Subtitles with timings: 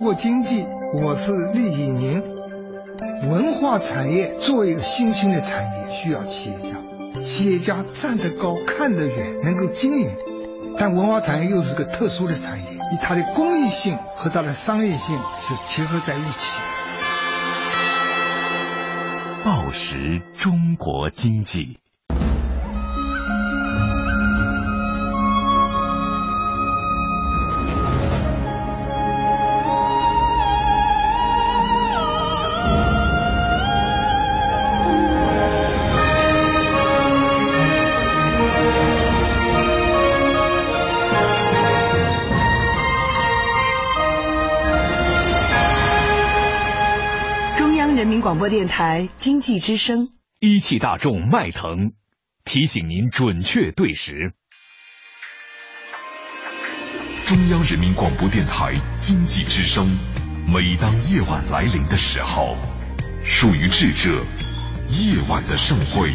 [0.00, 0.64] 过经济，
[0.94, 2.22] 我是厉景宁。
[3.28, 7.20] 文化产业作为一个新兴的产业，需要企业家。
[7.20, 10.08] 企业家站得高，看得远，能够经营。
[10.78, 16.60] 但文化产业又是个特殊的产业，以它的公益性和它的商业性是结合在一起。
[19.44, 21.80] 报时中国经济。
[48.48, 50.08] 电台经济之声，
[50.40, 51.92] 一汽大众迈腾
[52.44, 54.32] 提醒您准确对时。
[57.26, 59.98] 中央人民广播电台经济之声，
[60.46, 62.56] 每当夜晚来临的时候，
[63.24, 64.24] 属于智者
[64.88, 66.14] 夜晚的盛会。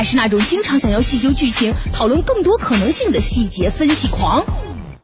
[0.00, 4.46] 还是那种经常想要细究剧情、讨论更多可能性的细节分析狂。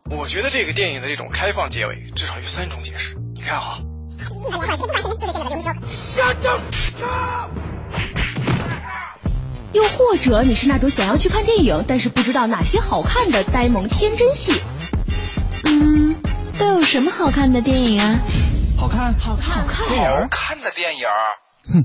[0.08, 3.14] 我觉得这个电影的这种开放结尾至少有三种解释。
[3.34, 3.80] 你看啊。
[9.74, 14.62] 又或者你是那种想要去看电影，但是不知道哪些好看的呆萌天真戏。
[15.64, 16.16] 嗯，
[16.58, 18.20] 都有什么好看的电影啊？
[18.78, 21.06] 好看，好看，好看，好看的电影。
[21.70, 21.84] 哼。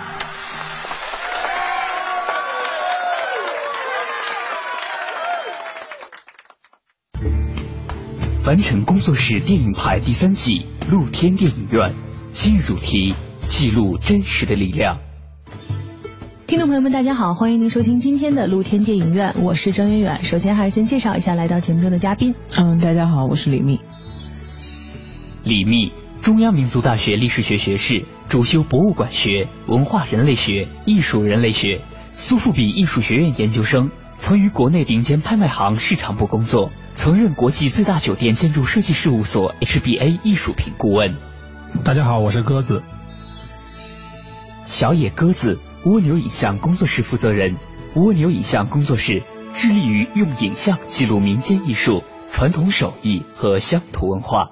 [8.51, 11.93] 凡尘工作室电影派第三季露天电影院，
[12.33, 13.13] 今日主题：
[13.47, 14.99] 记录真实的力量。
[16.47, 20.21] 听众朋友们，大家好，欢迎您收听今天的露天电影院，我是张远远。
[20.21, 22.35] 首先还是先介绍一下来到节目中的嘉宾。
[22.57, 23.79] 嗯，大家好，我是李密。
[25.45, 31.79] 李密，中央民族大学历史学学士，主修博物馆学、文化人类学、艺术人类学，
[32.11, 36.71] 苏富比艺术学院研究生，曾于国内顶尖拍卖行市场部工作。
[36.93, 41.15] 曾任国际最大酒店建筑设计事务所 HBA 艺术品顾问。
[41.83, 42.83] 大家好，我是鸽子。
[44.67, 47.57] 小野鸽子，蜗牛影像工作室负责人。
[47.95, 49.23] 蜗牛影像工作室
[49.53, 54.51] 致力于用影像记录民间艺术、传统手艺和乡土文化。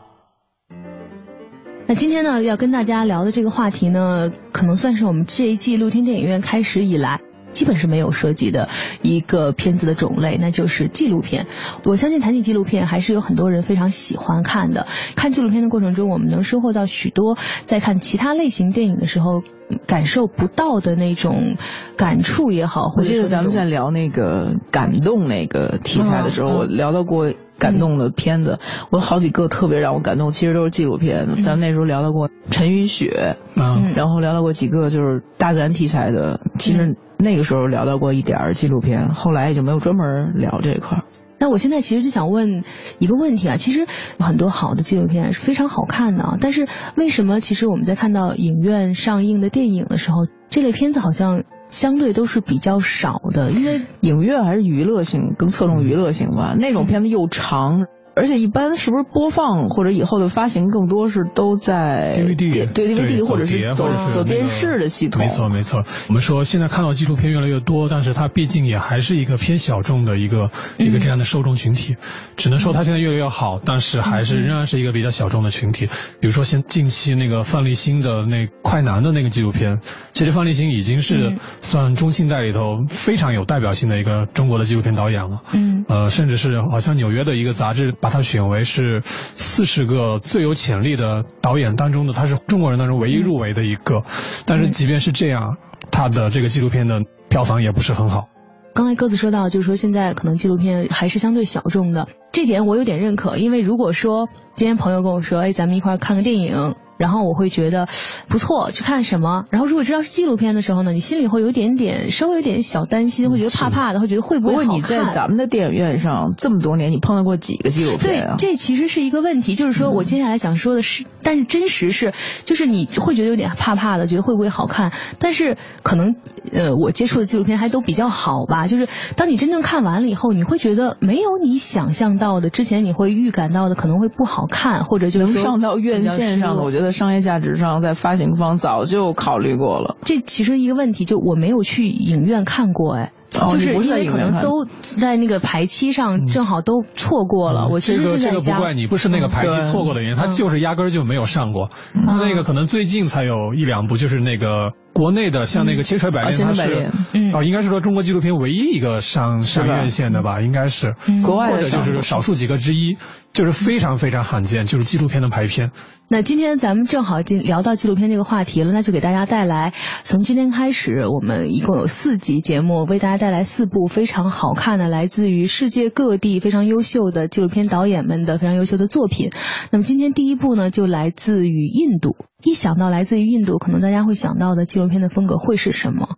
[1.86, 7.20] 那今天呢，要跟大家聊的这个话题呢，可能算是我们这一季露天电影院开始以来。
[7.54, 8.70] 基本是没有涉及的
[9.02, 11.48] 一个片子的种类，那就是纪录片。
[11.84, 14.88] 我相信谈起纪录片，还是有很多人非常喜欢看的。
[15.16, 19.44] 看纪录片的过程中，我们能收获到许多在看其他类型电影的时候
[19.88, 21.58] 感受不到的那种
[21.98, 22.94] 感触也好。
[22.98, 27.34] 我记得咱们在聊那个感动那个题材的时候，我聊到过。
[27.60, 28.58] 感动的片子，
[28.90, 31.44] 我好几个特别让我感动，其实都是纪录片。
[31.44, 41.04] 咱们那时候聊到过陈雨雪，嗯，然后聊到过几个就是大自然题材的，其实那个时候聊到过一点儿纪录片，后来也就没有专门聊这一块。
[41.40, 42.64] 那我现在其实就想问
[43.00, 43.88] 一个问题啊，其实
[44.20, 51.44] 很多好的纪录片是非常好看的，但是为什么其实我们在看到影院上映的电影的时候，这类片子好像？
[51.70, 56.56] 相对都是比较少的，因为影院还是娱乐性更侧重娱乐性吧。
[56.58, 57.86] 那种片子又长，
[58.20, 65.22] 而且一般是不是播放或者以后的发行更多是都在 DVD 对 DVD 或者是走走电视的系统。
[65.22, 71.96] 没错没错，我们说现在看到纪录片越来越多，但是它毕竟也还是一个偏小众的一个一个这样的受众群体，
[72.36, 75.88] 只能说它现在越来越好，但是还是仍然是一个比较小众的群体。
[76.20, 79.80] 比如说现近期那个范立新的那快男的那个纪录片，
[80.12, 85.42] 其实范立新已经是算中信代里头非常有代表性的一个中国的纪录片导演了。
[85.54, 94.04] 嗯，呃，甚至是好像纽约的一个杂志把他选为是四十个最有潜力的导演当中的，他是中国人当中唯一入围的一个。
[94.46, 95.58] 但是即便是这样，
[95.92, 98.30] 他的这个纪录片的票房也不是很好。
[98.74, 103.38] 刚才鸽子说到，就是说现在可能纪录片还是相对小众的，这点我有点认可。
[103.38, 106.76] 因为如果说今天朋友跟我说，哎，咱们一块儿看个电影。
[107.00, 107.88] 然后我会觉得
[108.28, 109.46] 不错，去看什么？
[109.52, 114.78] 然后如果知道是纪录片的时候呢，你心里会有一点点，稍微有点小担心，会觉得怕怕的，会觉得会不会好看？
[114.78, 118.36] 你在咱们的电影院上这么多年，你碰到过几个纪录片啊？
[118.38, 122.14] 对，这其实是一个问题，就是说我接下来想说的是，但是真实是，
[122.44, 124.92] 就是你会觉得有点怕怕的，觉得会不会好看？
[125.20, 126.16] 但是可能
[126.52, 128.68] 呃，我接触的纪录片还都比较好吧。
[128.68, 136.89] 就是当你真正看完了以后，你会觉得没有你想象到的，之前你会预感到的可能会不好看，或者就能上到院线上的，我觉得。
[136.92, 139.98] 商业价值上，在发行方早就考虑过了。
[140.04, 147.68] 这其实一个问题，就我没有去影院看过，哎，就是因为可能都在那个排期上，正好都错过了。
[147.70, 151.70] 我其实是这个不怪你，不是那个排期错过的原因，他就是压根就没有上过。
[151.94, 154.74] 那个可能最近才有一两部，就是那个。
[154.92, 156.92] 国内的像那个《千锤百炼》，它是
[157.34, 160.42] 哦，应该是说中国纪录片唯一一个上上院线的吧？
[160.42, 160.94] 应该是，
[161.24, 162.98] 国外或者就是少数几个之一，
[163.40, 165.72] 就是非常非常罕见，就是纪录片的排片。
[166.10, 179.30] 那今天咱们正好进聊到纪录片这个话题了，那就给大家带来，从今天开始，我们一共有四集节目，为大家带来四部非常好看的，来自于世界各地非常优秀的纪录片导演们的非常优秀的作品。
[179.72, 182.18] 那么今天第一部呢，就来自于印度。
[182.44, 186.10] 一想到来自于印度，可能大家会想到的纪录片的风格会是什么？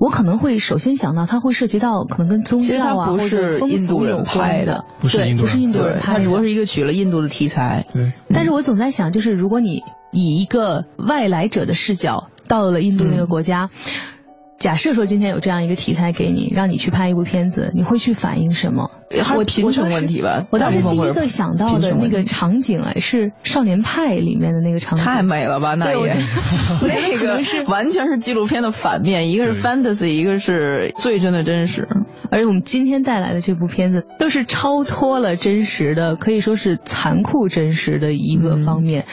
[0.00, 7.86] 我可能会首先想到它会涉及到可能跟宗教啊或者风俗有关的，不是印度人，不是印度人，它只不过是一个取了印度的题材。
[7.92, 8.12] 对。
[8.28, 13.70] 但是我总在想，就是如果你以一个外来者的视角到了印度那个国家。
[14.58, 18.90] 假设说今天有这样一个题材给你，让你去拍一部片子，你会去反映什么？
[19.36, 20.46] 我贫穷问题吧。
[20.50, 25.04] 我当时第一个想到的那个场景哎，是《少年派》里面的那个场景。
[25.04, 26.14] 太美了吧，那也。
[26.82, 31.86] 那个是完全是纪录片的反面，一个是 fantasy，一个是最真的真实。
[32.30, 39.04] 而且我们今天带来的这部片子都是超脱了真实的，可以说是残酷真实的一个方面。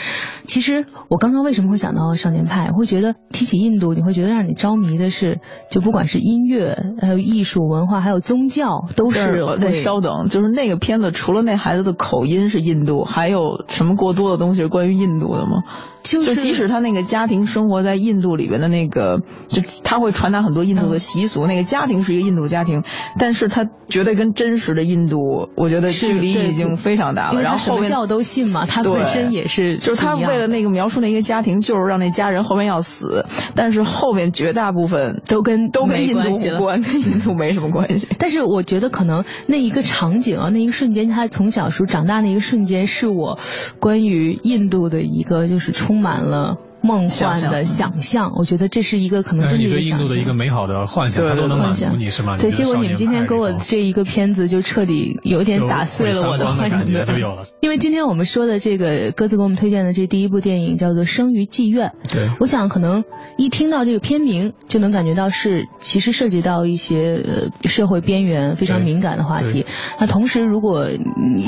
[0.51, 2.67] 其实我刚刚为什么会想到《少年派》？
[2.75, 5.39] 会觉得提起印度，你会觉得让你着迷的是，
[5.69, 9.41] 就不管是音乐，还有艺术文化，还有宗教，都是。
[9.61, 15.63] 那稍等，就是那个片子，除了那孩子的口音是印度，还有什么过多的东西是关于印度的吗？
[16.03, 21.47] 就即使他那个家庭生活在印度里边的那个，就他会传达很多印度的习俗。
[21.47, 22.83] 那个家庭是一个印度家庭，
[23.19, 27.39] 但是他绝对跟真实的印度，我觉得距离已经非常大了。
[27.39, 29.77] 然后什么教都信嘛，他本身也是。
[29.77, 38.07] 就是他为了那个描述那个家庭，就是让那家人后面要死，但是后面绝大部分都跟都跟印度无关，跟印度没什么关系。
[38.17, 43.39] 但是我觉得可能那一个场景啊，那一个瞬间，他从小时候长大那一个瞬间，是我
[43.79, 46.57] 关于印度的一个就是充满了。
[46.81, 52.37] 梦幻的想象，我觉得这是一个可能真的一个印度的一个美好的幻想，它都能满足你是吗？
[52.37, 56.85] 对，结果你们今天给我这一个片子就彻底有点打碎了我的幻想。
[56.85, 57.45] 就有了。
[57.61, 61.93] 因为今天我们说的这个鸽子给我们推荐的这第一部电影叫做《生于妓院》。
[62.13, 62.29] 对。
[62.39, 63.03] 我想可能
[63.37, 69.65] 一听到这个片名就能感觉到是其实涉及到一些呃社会边缘非常敏感的话题。
[69.99, 70.85] 那同时如果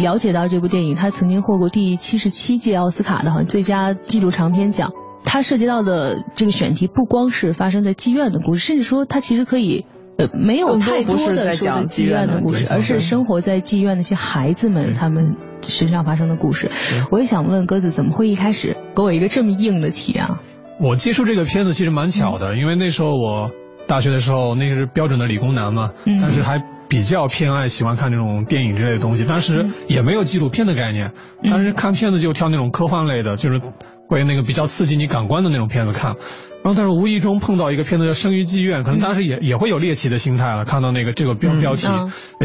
[0.02, 4.92] 了解到这部电影，它曾经获过第七十七届奥斯卡的好像最佳纪录长片奖。
[5.24, 9.86] 它涉及到的这个选题不光是发生在妓院的故事，甚至说它其实可以
[10.18, 16.70] 呃没有太多的在讲妓院的故事，而是生活在妓院那些孩子们他们身上发生的故事。
[17.10, 20.40] 我也想问鸽子，怎么会一开始给我一个这么硬的题啊？
[20.80, 23.50] 我接触这个片子其实蛮巧的，因为那时候我
[23.88, 31.12] 大学的时候那是标准的理工男嘛，但是还比较偏爱喜欢看那种电影之类的东西，当时也没有纪录片的概念，
[31.50, 33.60] 当时看片子就挑那种科幻类的，就是。
[34.08, 36.16] 会那个比较刺激你感官的那种片子看，
[36.64, 41.88] 然后但是无意中碰到一个片子叫《生于妓院》，可能当时也也会有猎奇的心态了，看到那个这个标标题，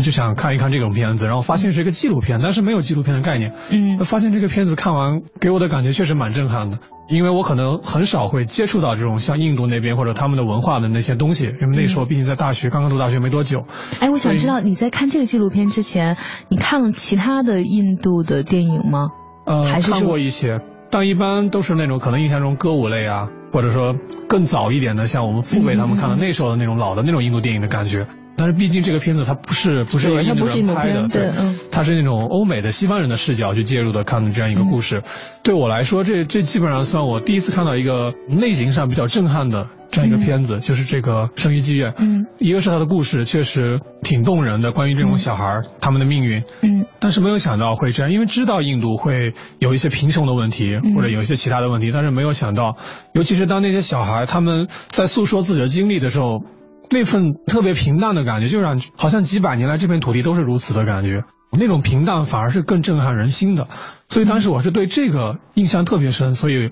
[0.03, 3.53] 就想看一看这种片子，然后发现是一个纪录片，但是没有纪录片的概念。
[3.71, 6.79] 嗯，发现这个片子看完给我的感觉确实蛮震撼的，
[7.11, 13.65] 因为我可能很少会接触到这种像印度那边或者他们的文化的那些东西，因为那时候毕竟在大学刚刚读大学没多久。
[14.01, 16.17] 哎，我想知道你在看这个纪录片之前，
[16.49, 19.09] 你看了其他的印度的电影吗？
[19.47, 20.61] 呃，还是看过一些，
[20.91, 23.29] 但一般都是那种可能印象中歌舞类啊。
[23.51, 23.97] 或者说
[24.29, 28.07] 更早一点的，像我们父辈他们看的那时候的那种老的那种印度电影的感觉。
[28.39, 31.31] 但是毕竟这个片子它不是不是印度人拍的，对，
[31.71, 35.03] 它是那种欧美的西方人的视角去介入的看的这样一个故事。
[35.43, 39.67] 对我来说，这这基本上算我第一次看到一个类型上比较震撼的。
[39.91, 41.93] 这样一个片子，就是这个《生于妓院》。
[41.97, 46.43] 嗯，一个是他的故事确实挺动人的，关于这种小孩他们的命运。
[46.61, 52.77] 嗯，但是没有想到会这样，因为知道印度会有一些贫穷的问题，或者有一些其他的问题，但是没有想到，
[53.15, 56.43] 尤其是当那些小孩他们在诉说自己的经历的时候，
[56.91, 61.25] 那份特别平淡的感觉，就让好像几百年来这片土地都是如此的感觉。
[61.51, 63.69] 那种平淡反而是更震撼人心的，
[64.09, 66.71] 所以当时我是对这个印象特别深，所以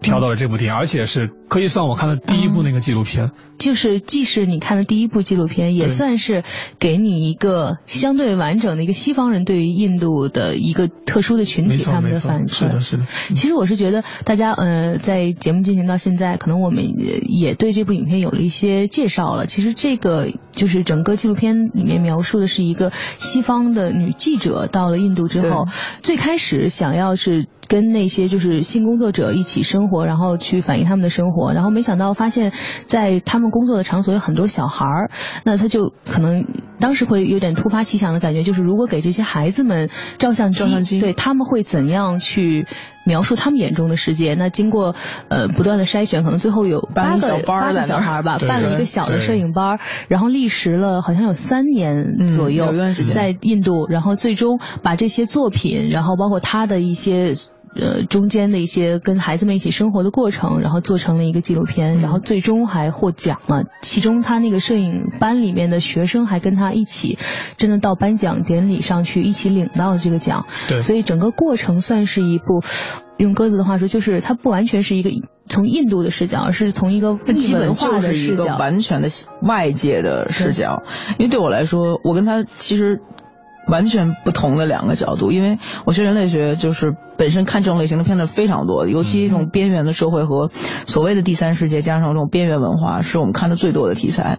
[0.00, 3.30] 挑到了这部电影，而且是可以算我看的第一部那个纪录片。
[3.56, 6.42] 就是既是你看的第一部纪录片，也算是
[6.78, 13.06] 给你一个相对完整的一个西方人对于印度的一个特殊的群体他们的反是的，是的。
[13.28, 16.84] 其实我是觉得大家呃在节目进行到现在，可能我们
[17.28, 19.46] 也对这部影片有了一些介绍了。
[19.46, 24.12] 其实这个就是整个纪录片里面描述的是一个西方的女。
[24.16, 25.66] 记者到了印度之后，
[26.02, 32.52] 最开始想要是跟那些就是性工作者一起生活，然后去反映他们的生活，然后没想到发现，
[32.86, 35.10] 在他们工作的场所有很多小孩儿，
[35.44, 36.44] 那他就可能
[36.80, 39.88] 当时会有点突发奇想的感觉，就是如果给这些孩子们
[40.18, 42.66] 照相机，对他们会怎样去？
[43.04, 44.34] 描述他们眼中的世界。
[44.34, 44.94] 那经过
[45.28, 52.74] 呃不断的筛选，可能最后有八个八个小孩吧，办了一个小的摄影班，然后历时了好像有三年左右，
[53.12, 57.32] 在印度，然后最终把这些作品，然后包括他的一些。
[57.76, 63.64] 呃，中间的一些跟孩子们一起生活的过程，然后做成了一个纪录片，然后最终还获奖了。
[63.82, 67.18] 其中他那个摄影班里面的学生还跟他一起，
[67.56, 70.46] 真的到颁奖典礼上去一起领到了这个奖。
[70.68, 72.62] 对，所以整个过程算是一部，
[73.16, 75.10] 用鸽子的话说，就是它不完全是一个
[75.46, 79.08] 从印度的视角，而是从一个基本化的视角，完全的
[79.42, 80.84] 外界的视角。
[81.18, 83.00] 因为对我来说，我跟他其实。
[83.66, 90.50] 完全不同的两个角度，因为我学人类学，就是本身看这种类型的片子非常多，尤其这种边缘的社会和
[90.86, 94.38] 所谓的第三世界，加上这种边缘文化，是我们看的最多的题材。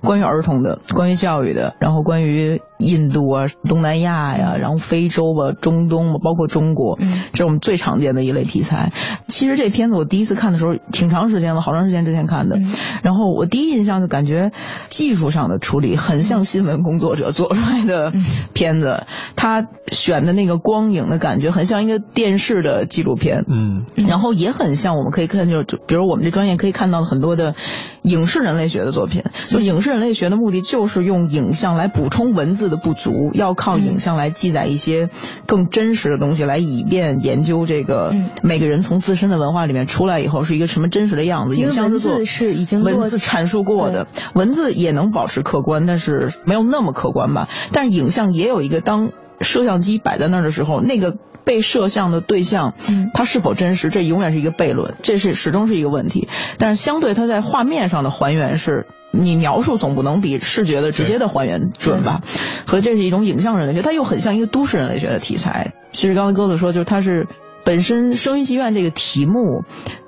[0.00, 6.98] 关于儿童的，关于教育的，然后关于印度啊、东南亚呀，然后非洲吧、中东吧，包括中国，
[7.32, 8.92] 这是我们最常见的一类题材。
[9.28, 12.58] 其实这片子我第一次看的时候，挺长时间了，好长时间之前看的。
[13.04, 14.50] 然后我第一印象就感觉
[14.88, 18.12] 技术上的处理很像新闻工作者做出来的
[18.54, 23.44] 片子，他选的那个光影的感觉很像一个电视的纪录片。
[23.48, 27.54] 嗯，然后也很像我们可以看就就比如我们这专业可以看到很多的
[28.02, 29.92] 影视人类学的作品，就影视。
[29.92, 35.10] 人类学的目的就是用影像来补充文字的不足，要靠影像来记载一些
[35.44, 41.56] 更真实的东西，来以便研究这个每个人从自身的文化里面出来以后是一个什么真实的样子。
[41.56, 47.50] 影像文字是已经文字阐述过的，文字也能保持客观，但是没有那么客观吧。
[47.70, 49.10] 但是影像也有一个，当
[49.42, 51.16] 摄像机摆在那儿的时候，那个。
[51.44, 56.28] 被摄像的对象，嗯，它是否真实，这永远是一个悖论，这是始终是一个问题。
[56.56, 62.20] 但是相对它在画面上的还原是，你描述总不能比视觉的直接的还原准吧？
[62.66, 65.72] 所以这是一种影像人类学，它又很像一个都市人类学的题材。
[65.90, 67.26] 其实刚才鸽子说，就是它是。
[67.64, 69.62] 本身生于戏院这个题目，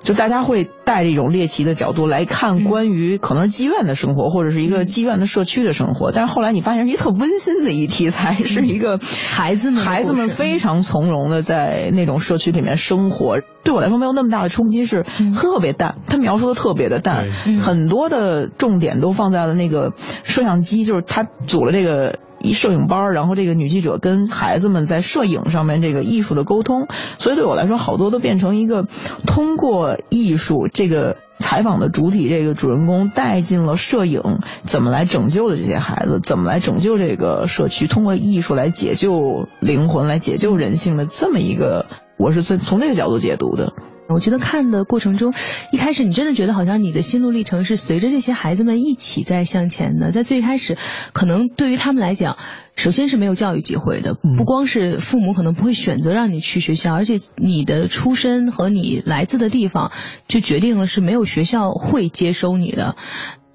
[0.05, 6.11] 就大家会带着一种猎奇的角度来看关于可能是妓院的生活，或者是一个妓院的社区的生活。
[6.11, 13.39] 但是后来你发现是一特温馨的一题材，是一个孩子们孩子们非常从容的在那种社区里面生活。
[13.63, 15.03] 对我来说没有那么大的冲击，是
[15.35, 22.19] 特别淡，他描述的特别的淡，很多的重点都放在了那个摄像机，就是他组了这个。
[22.41, 26.85] 一摄影班，然后这个女记者跟孩子们在摄影上面这个艺术的沟通，
[27.17, 28.85] 所以对我来说，好多都变成一个
[29.25, 34.21] 通过艺术这个采访的主体，这个主人公带进了摄影，
[34.63, 41.85] 怎么来拯救的这些孩子，怎么来拯救这个社区，通过艺术来解救灵魂，来解救人性的这么一个，
[42.17, 43.73] 我是从从这个角度解读的。
[44.07, 45.33] 我觉得看的过程中，
[45.71, 50.11] 一开始你真的觉得好像你的心路历程是随着这些孩子们一起在向前的。
[50.11, 50.77] 在最开始，
[51.11, 52.37] 可能对于他们来讲，
[52.75, 59.91] 首先是没有教育机会的，不光是父母可能不会选择让你去学校，而且你的出身和你来自的地方
[60.27, 62.95] 就决定了是没有学校会接收你的。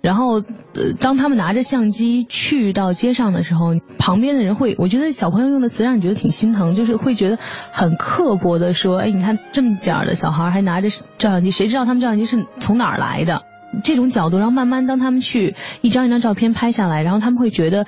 [0.02, 7.38] 然后，呃，当他们拿着相机去到街上的时候，旁边的人会，我觉得小朋友用的词让你觉得挺心疼，就是会觉得
[7.71, 10.88] 很刻薄的说，哎，你看这么点儿的小孩还拿着
[11.19, 13.42] 照相机，谁知道他们照相机是从哪儿来的？
[13.85, 17.87] 这种角度，然后慢慢当他们去一张一张照片拍下来，然后他们会觉得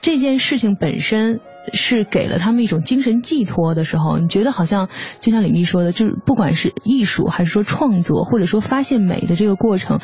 [0.00, 1.40] 这件事情本身
[1.72, 4.88] 是给了他们一种精神寄托的时候，你觉得好像
[5.20, 10.00] 就像李密说的，就是不管是艺术还是说创作，或者说发现美的这个过程。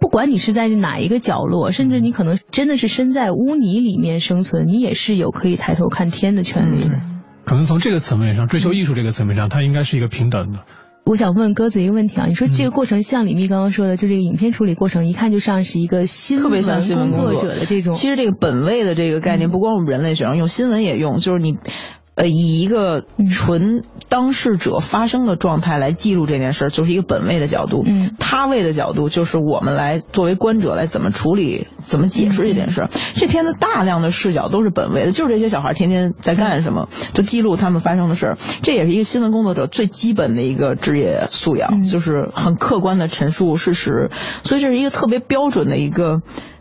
[0.00, 7.00] 不管你是在哪一个角落，甚至你可能真的是身在污泥里面生存，你也是有可以抬头看天的权利的。
[7.44, 10.60] 可能从这个层面上，追求艺术这个层面上，它应该是一个平等的。
[11.08, 17.94] 我想问鸽子一个问题啊，你说这个过程像李密刚刚说的，就这个影片处理过程，一看就像是一个新闻工作者的这种。
[17.94, 21.56] 其实这个本位的这个概念，不光我们人类学上用，新闻也用，就是你。
[22.18, 27.84] 呃，以一个纯当事者发生的状态来记录这件事儿，就是一个本位的角度。
[27.86, 32.90] 嗯，他位的角度就是我们来作为观者来怎么处理、怎么解释这件事儿。
[33.14, 38.38] 这片子大量的视角都是本位的，就是这些小孩天天在干什么，就记录他们发生的事儿。
[38.64, 44.10] 这也是一个新闻工作者最基本的一个职业素养，就是很客观的陈述事实。
[44.42, 46.18] 所以这是一个特别标准的一个。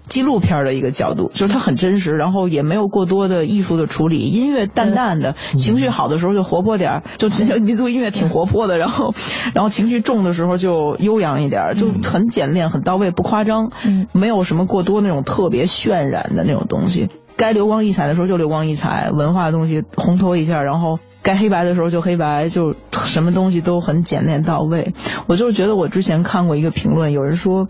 [0.09, 9.13] 纪录片的一个角度，就是它很真实，然后也没有过多的艺术的处理，音乐淡淡的，情绪好的时候就活泼点儿，就民族音乐挺活泼的，然后，
[9.53, 13.71] 然后情绪重的时候就悠扬一点，就很简练，很到位，不夸张，
[14.13, 20.99] 没有什么过多那种特别渲染的那种东西，该流光溢彩的时候就流光溢彩，文化的东西烘托一下，然后。
[21.27, 24.93] 该黑白的时候就黑白，就什么东西都很简练到位。
[25.27, 27.67] 我就是觉得我之前看过一个评论，有人说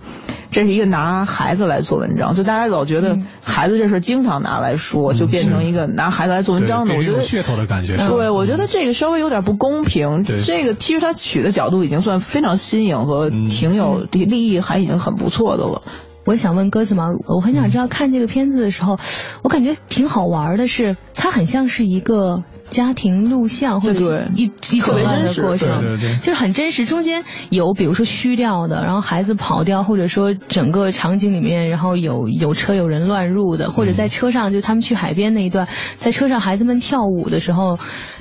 [0.52, 6.94] 这是一个拿孩子来做文章，就大家老觉得孩子这事经常拿来说，就变成一个拿孩子来做文章的。
[6.94, 7.98] 我觉得噱头的感觉。
[7.98, 10.24] 对，我觉得这个稍微有点不公平。
[10.24, 15.82] 这个其实他取的角度已经算非常新颖和挺有利益，还已经很不错的了。
[16.26, 19.00] 我想问鸽子毛，我很想知道看这个片子的时候，
[19.42, 22.44] 我感觉挺好玩的，是它很像是一个。
[22.70, 26.86] 家庭录像或者一一特别真实过程，就是很真实。
[26.86, 37.80] 中间有比如说虚掉的，然后孩子跑掉，或者说整个场景里面，然后有有车有人乱入的，或者在车上就他们去海边那一段，在车上孩子们跳舞的时候。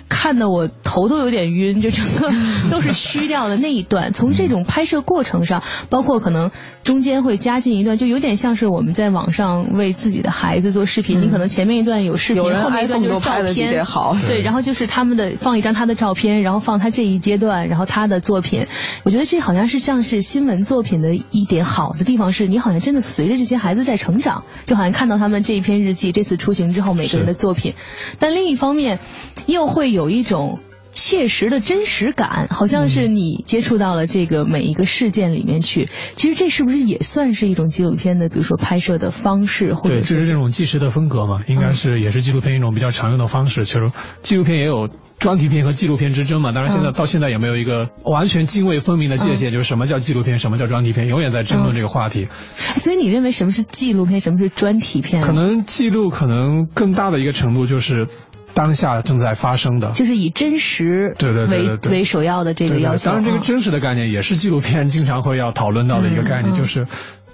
[0.08, 2.30] 看得我头都有点晕，就整个
[2.70, 4.12] 都是虚掉的那一段。
[4.12, 6.52] 从这种拍摄过程上，包括可能
[6.84, 11.20] 中间会加进一段，就有点像是我们在网上为自己的孩子做视频。
[11.22, 13.84] 你可能前面一段有视频，后面一段就是照片。
[13.84, 18.66] 好，对，然后就是他们的放一张他的照片，然后放他这一阶段，然后他的作品。
[19.02, 27.74] 我觉得这好像是像是新闻作品的一点好的地方，是你好像真的随着这些孩子在成长，就好像看到他们这一篇日记，这次出行之后每个人的作品。
[28.20, 29.00] 但另一方面，
[29.46, 29.86] 又会。
[29.96, 30.58] 有一种
[30.96, 35.90] 切实的真实感，好像是你接触到了这个每一个事件里面去。
[36.16, 39.74] 其实这是不是也算是一种纪录片的，比如说拍摄的方式？
[39.74, 41.42] 或对，这是这种纪实的风格嘛？
[41.48, 43.66] 应该是也是纪录片一种比较常用的方式。
[43.66, 46.52] 其实纪录片也有专题片和纪录片之争嘛。
[46.52, 52.26] 当然现在到现在也没有一个完全泾渭分明的界限，就是什么叫纪录片，什么叫专题片，永远在争论这个话题。
[52.74, 55.22] 所以你认为什么是纪录片，什么是专题片？
[55.22, 58.08] 可能记录可能更大的一个程度就是。
[58.56, 63.10] 当下正在发生的，就是以真实对对为为首要的这个要求。
[63.10, 66.86] 当然，这个真实的概念也是纪录片经常会要讨论到的一个概念，就是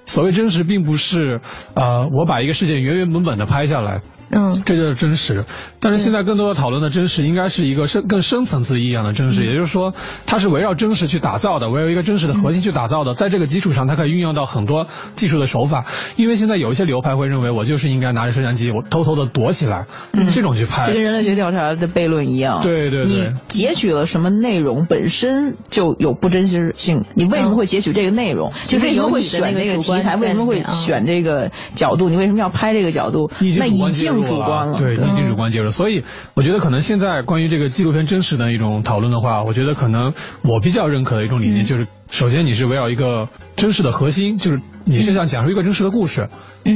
[0.04, 1.40] 所谓真实，并不是
[1.74, 4.00] 呃我把一个事件原原本本的拍下来。
[4.35, 5.45] 嗯，这就是真实。
[5.79, 9.92] 但是现在更多的讨论的真实，应该是一个深更深层次意义上的真实，也就是说，
[10.25, 13.12] 它是围绕真实去打造的，围绕一个真实的核心去打造的。
[13.12, 15.85] 在这个基础上，它可以运用到很多技术的手法。
[16.16, 19.87] 因为现在有一些流派会认为，我就是应该拿着摄像机，我偷偷的躲起来，
[20.33, 20.87] 这种去拍。
[20.87, 22.62] 这跟人类学调查的悖论一样。
[22.62, 23.07] 对对对。
[23.07, 28.51] 你截取了什么内容本身就有不真实性，你为什么会截取这个内容？
[28.64, 30.16] 就为什么会选这个题材？
[30.16, 32.09] 为什么会选这个角度？
[32.09, 33.31] 你为什么要拍这个角度？
[33.59, 34.21] 那已经。
[34.26, 36.04] 主观了，对，已经主观介入，所以
[36.35, 46.28] 我觉得可能现在关于这个纪录片真实的一种讨论的话，我觉得可能我比较认可的一种理念就是，首先你是围绕一个真实的核心，就是你是想讲述一个真实的故事，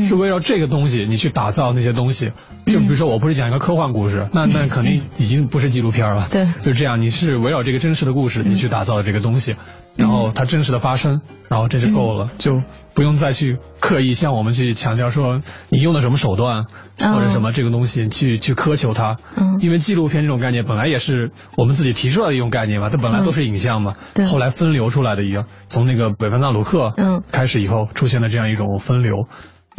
[0.06, 2.32] 是围绕这个东西你去打造那些东西，
[2.66, 9.56] 就比如说我不是讲一个科幻故事，那那肯定已经不是纪录片了，对，就是这样，你是围绕这个真实的故事你去打造的这个东西。
[9.96, 12.62] 然后它真实的发生，然后这就够了，就
[12.94, 16.64] 不用再去刻意向我们去强调说你用的什么手段
[16.98, 19.16] 或者什么这个东西去去苛求它。
[19.36, 23.94] 嗯，因为纪录片这种概念本来也是我们自己提出来的一种概念嘛，它本来都是影像嘛，
[24.30, 27.22] 后来分流出来的一样，从那个北方纳鲁克嗯。
[27.32, 29.26] 开始以后出现了这样一种分流。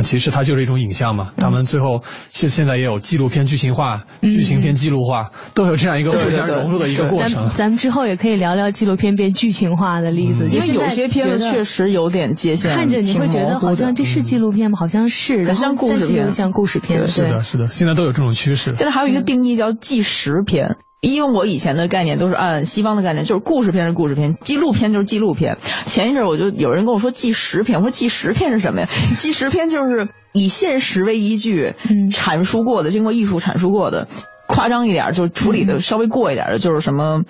[0.04, 7.46] 其实它就是一种影像嘛，他们最后现现在也有纪录片剧情化、剧情片记录化，都有这样一个互相融入的一个过程。
[7.46, 14.78] 咱咱们之后也可以聊聊纪录片变剧情化的例子，因为有些片子确实有点界限，看着你会觉得好像这是纪录片吗？
[14.80, 17.08] 好像是，很像故事片，像故事片。
[17.08, 18.76] 是的，是的，现在都有这种趋势。
[18.76, 20.78] 现在还有一个定义叫纪实片。
[21.00, 25.58] 因为我以前的概念都是按西方的概念，就是故事片是故事片，纪录片就是纪录片。
[25.86, 28.90] 前一阵我就有人跟我说纪实片，我说纪实片是什么呀？
[29.18, 31.76] 纪实片就是以现实为依据，
[32.12, 34.08] 阐述过的，经过艺术阐述过的。
[34.50, 37.24] 夸张一点，就处理的稍微过一点的，就是什么，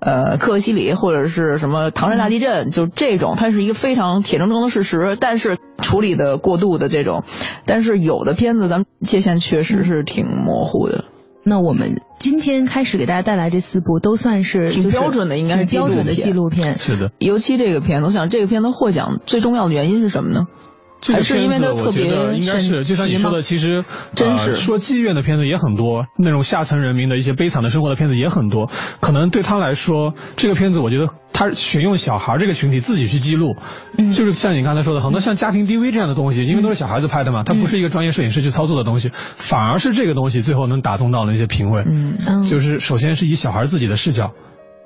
[0.00, 7.24] 呃，克西里或者是什么唐山大地震，就这种，它是一个非常铁铮铮的事实，但是处理的过度的这种。
[7.66, 11.04] 但是有的片子，咱们界限确实是挺模糊的。
[11.44, 16.76] 那我们今天开始给大家带来这四部，都算是挺标准的，应该是标准的纪录片。
[16.76, 20.46] 是的，尤其这个片子，我想这个片子获奖最重要的原因是什么呢？
[21.02, 23.84] 这个片子我觉得应该是，就像你说的，其实
[24.14, 28.70] 真实说妓院的片子也很多，那种下层人民的一些悲惨的生活的片子也很多。
[29.00, 33.56] 可能对他来说，这个片子我觉得他选用小孩这个群体自己去记录，
[33.98, 41.84] 嗯，就是像你刚才说的，很多像家庭 DV 这样的东西，因为都是小孩子拍的嘛，它不是一个专业摄影师去操作的东西，反而是这个东西最后能打动到了那些评委。
[41.84, 44.30] 嗯，就是首先是以小孩自己的视角，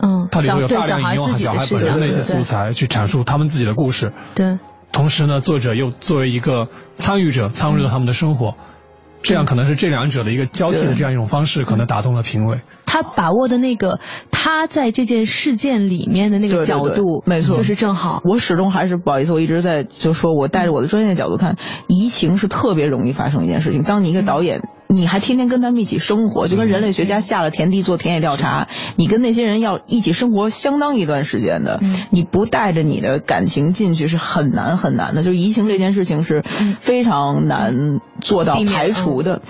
[0.02, 4.14] 嗯，它里头有大量引用小孩本身的一些素材去阐述他们自己的故事。
[4.34, 4.56] 对。
[4.92, 8.54] 同时呢，作者又作为一个参与者，参与了他们的生活，
[9.22, 12.60] 这样可能是这两者的一个交替的这样一种方式，可能打动了评委。
[12.86, 18.22] 他把握的那个他在这件事件里面的那个角度，没错，就是正好。
[18.24, 21.56] 我始终还是不好意思，我一直在就说，我带着我的专业角度看，
[21.88, 23.82] 移情是特别容易发生一件事情。
[23.82, 35.22] 当你一个导演，你还天天跟他们一起生活，就跟人类学家下了田地做田野调查，你跟那些人要一起生活相当一段时间的，你不带着你的感情进去是很难很难的。
[35.22, 36.44] 就是移情这件事情是
[36.80, 39.42] 非常难做到排除的。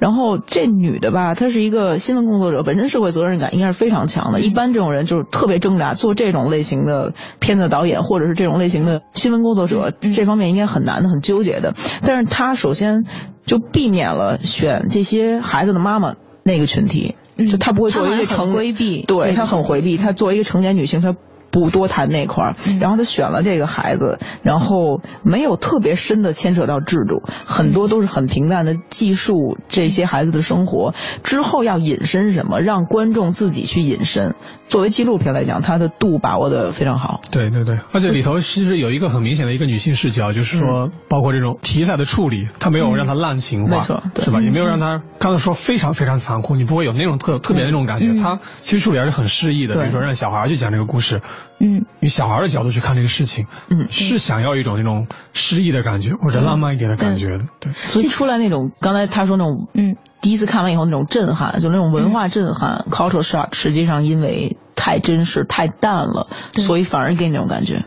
[0.00, 4.40] 然后这女的吧，她是一个新闻工作者，本身社会责任感应该是非常强的。
[4.40, 11.74] 一般这种人就是特别挣扎，做这种类型的片子导演或者是这种类型的新闻工作者，这方面应该很难的，很纠结的。
[12.02, 13.04] 但是她首先
[13.46, 19.96] 就避免了选这些孩子的妈妈那个群体，就她不会作为一个成规避，对她很回避。
[19.96, 21.16] 她作为一个成年女性，她。
[21.54, 30.94] 不多谈那块儿，然后他选了这个孩子，然后没有特别深的牵扯到制度，很多都是很平淡的记述这些孩子的生活。
[31.22, 34.34] 之后要引申什么，让观众自己去引申。
[34.66, 37.20] 作为纪录片来讲，它的度把握的非常好。
[37.30, 44.40] 对对对，而且里头其实有一个很明显的一个女性视角，就是说，包括这种题材的处理，它没有让它滥情化，没错，是吧？
[44.40, 48.20] 也没有让它刚才说非常非常残酷，你不会有那种特特别的那种感觉。
[48.20, 51.20] 它其实处理还是很诗意的，比如说让小孩去讲这个故事。
[51.58, 57.72] 嗯，以小孩的角度去看这个事情，嗯，是想要一种那种诗意的感觉或者浪漫一点的感觉的，对。
[57.72, 67.84] 所以出来那种刚才他说那种，嗯，第一次看完以后那种震撼，就那种文化震撼，cultural shock，实际上因为太真实太淡了，所以反而给你那种感觉。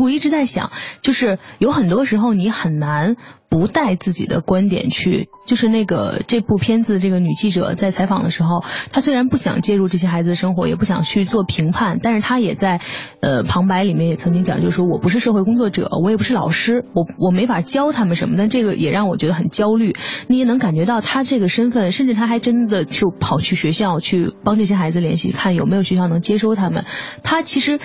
[0.00, 0.70] 我一直在想，
[1.02, 3.16] 就是有很多时候你很难
[3.48, 5.28] 不带自己的观点去。
[5.46, 12.80] 就是那个这部片子，这个女记者在采访的时候，她虽然不想介入这些孩子的生活，也不想去做评判，但是她也在
[13.20, 18.34] 呃旁白里面也曾经讲，就是说我不是社会工作者，我也不是老师，我我没法教他们什么。
[18.36, 19.94] 但这个也让我觉得很焦虑。
[20.26, 26.84] 你也能感觉到她这个身份，甚至她还真的就跑去学校去帮这些孩子联系，看有没有学校能接收他们。
[27.22, 27.78] 她其实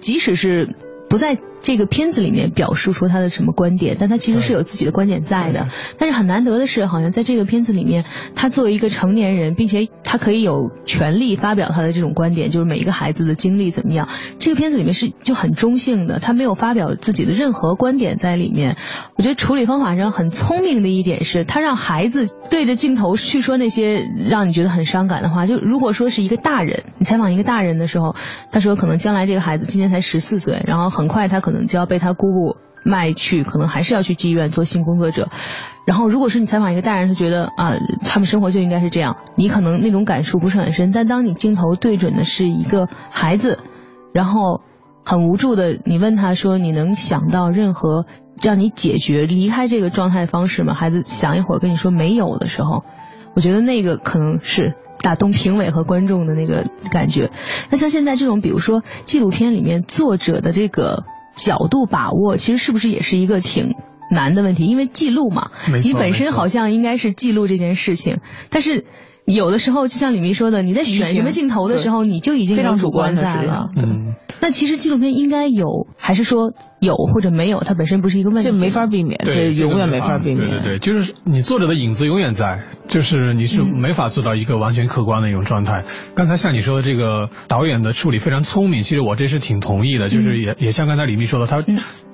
[0.00, 0.74] 即使是。
[1.12, 5.68] 不在这个片子里面表述出他的什么观点，但他其实是有自己的观点在的。
[5.98, 14.08] 但是很难得的是，好像在这个片子里面，他作为一个成年人，并且他可以有权利发表他的这种观点，就是每一个孩子的经历怎么样。
[14.38, 18.78] 这个片子里面是就很中性的，他没有发表自己的任何观点在里面。
[19.18, 25.46] 我觉得处理方法上很聪明的一点是，他让孩子对着镜头去说那些让你觉得很伤感的话。
[25.46, 28.16] 就如果说是一个大人，你采访一个大人的时候，
[28.50, 31.01] 他说可能将来这个孩子今年才十四岁，然后很。
[31.02, 35.28] 很快，他可能就要被他姑姑卖去，可能还是要去妓院做性工作者。
[35.84, 40.92] 然后，如果是你采访一个大人，他觉得啊，他们生活就应该是这样，你可能那种感触不是很深。
[40.92, 43.58] 但当你镜头对准的是一个孩子，
[44.14, 44.60] 然后
[45.04, 48.06] 很无助的，你问他说：“你能想到任何
[48.40, 52.84] 让你解决离开这个状态方式吗？”孩子想一会儿跟你说没有的时候，
[53.34, 57.30] 我觉得那个可能是打动评委和观众的那个感觉。
[57.70, 61.04] 那像现在这种，比如说纪录片里面作者的这个
[61.36, 63.74] 角度把握，其实是不是也是一个挺
[64.10, 64.66] 难的问题？
[64.66, 65.50] 因为记录嘛，
[65.82, 68.84] 你本身好像应该是记录这件事情，但是
[69.24, 73.70] 有的时候就像李明说的，你在选什么镜头的时候，你就已经非常主观在了。
[73.76, 76.50] 嗯，那其实纪录片应该有，还是说？
[76.82, 80.50] 有或者没有，它本身不是一个问题，这没法避免，这永远没法避免。
[80.50, 85.84] 对对对，就是你作者的影子永远在，就是你是没法做到一个完全客观的一种状态。
[86.16, 91.60] 刚才像你说的这个导演的处理非常聪明，其实我这是挺同意的，就是也也像刚才李密说的，他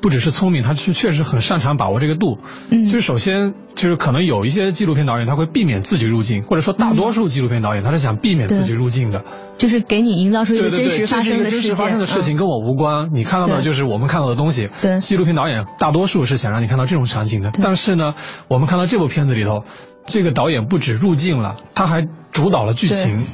[0.02, 2.38] 不只是聪明，他是确实很擅长把握这个度。
[2.70, 9.24] 嗯，就是首先就是可能有一些纪录片导演他会避免自己入镜，或者说大多数纪录片导演他是想避免自己入镜的，
[9.57, 14.58] 就是给你营造出一个真实发生的事件，发生的事情跟我无关，你看到的就是我们看到的东西。
[14.66, 15.37] 对，纪录片。
[15.38, 18.16] 导演大多数是想让你看到这种场景的，但是呢，
[18.49, 19.62] 我们看到这部片子里头，
[20.05, 23.27] 这个导演不止入镜了，他还主导了剧情，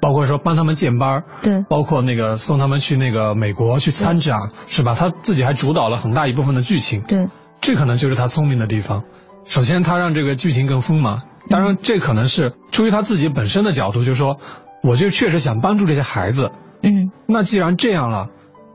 [0.00, 4.96] 包括说帮他们建班，对，包括那个送他们去那个美国去参展，是吧？
[4.98, 7.28] 他自己还主导了很大一部分的剧情，对，
[7.60, 9.04] 这可能就是他聪明的地方。
[9.44, 11.18] 首先，他让这个剧情更丰满，
[11.48, 14.38] 当然这可能是出于他自己本身的角度，就是说，
[14.82, 16.50] 我就确实想帮助这些孩子，
[16.82, 18.30] 嗯，那既然这样了。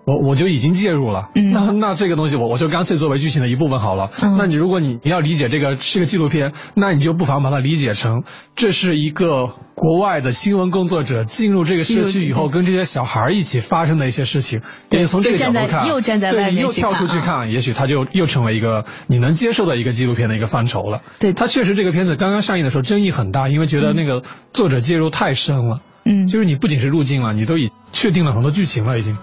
[0.08, 4.10] 我我就已经介入了，那那这个东西我我就干脆作为剧情的一部分好了。
[4.38, 8.24] 那你如果你你要理解这个是个纪录片，那你就不妨把它理解成
[8.56, 14.62] 这是一个国外的新闻工作者进入这个社区以后跟这些小孩一起发生的一些事情。
[14.90, 21.02] 对，从这个角度看，又站在外面又跳出去看，也许他就又成为一个你能接受的一个纪录片的一个范畴了。
[21.20, 25.82] 对，他确实这个片子刚刚上映的时候争议很大，因为觉得那个作者介入太深了。
[26.06, 29.18] 嗯，就是你不仅是入境了，你都已确定了很多剧情了已经。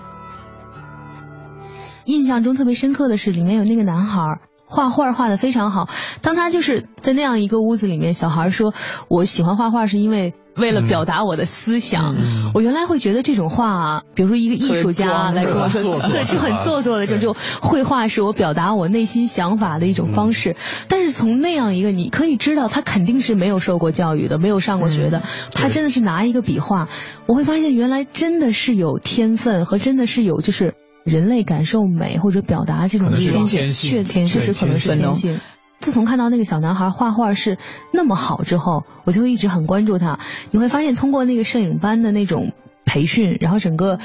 [2.04, 4.20] 印象中特别深刻的是，里面有那个男孩
[4.66, 5.88] 画画画的非常好。
[6.22, 8.72] 当他就是在那样一个屋子里面，小孩说
[9.08, 12.16] ：“我喜欢画画是因为为了表达我的思想。”
[12.54, 20.56] 我原来会觉得这种画啊，比如说一个艺术家来跟我说，对，就很做作的这种绘画是我表达我内心想法的一种方式。
[20.88, 26.88] 但是从那样一个，你可以知道他肯定是没有受过教育的，没有上过学的，他真的是拿一个笔画，
[27.26, 30.74] 我会发现原来真的是有天分和真的是有就是。
[31.04, 35.38] 人类感受美或者表达这种天性，确确实可能是天性。
[35.80, 37.58] 自从看到那个小男孩画画是
[37.92, 40.18] 那么好之后，我就一直很关注他。
[40.50, 42.52] 你会发现，通过那个摄影班的那种
[42.86, 43.98] 培训，然后整个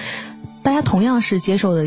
[0.61, 1.85] 大家同样是接受的，